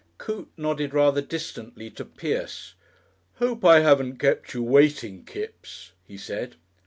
[0.17, 2.73] Coote nodded rather distantly to Pierce.
[3.35, 6.55] "Hope I haven't kept you waiting, Kipps," he said.